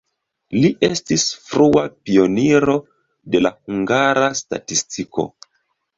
[0.61, 2.77] Li estis frua pioniro
[3.35, 5.27] de la hungara statistiko.